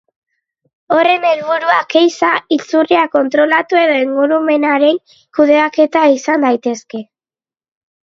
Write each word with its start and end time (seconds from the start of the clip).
Horren 0.95 1.27
helburuak 1.31 1.97
ehiza, 2.01 2.31
izurriak 2.57 3.13
kontrolatu 3.19 3.81
edo 3.83 4.01
ingurumenaren 4.09 5.01
kudeaketa 5.41 6.11
izan 6.19 6.51
daitezke. 6.53 7.09